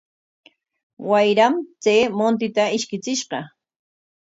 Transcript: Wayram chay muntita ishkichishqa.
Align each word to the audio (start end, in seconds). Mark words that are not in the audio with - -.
Wayram 1.09 1.55
chay 1.83 2.01
muntita 2.17 2.63
ishkichishqa. 2.77 3.39